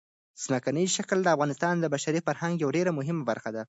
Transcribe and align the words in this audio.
ځمکنی 0.43 0.85
شکل 0.95 1.17
د 1.23 1.27
افغانستان 1.35 1.75
د 1.79 1.85
بشري 1.93 2.21
فرهنګ 2.27 2.53
یوه 2.59 2.73
ډېره 2.77 2.91
مهمه 2.99 3.23
برخه 3.29 3.49
ده. 3.55 3.59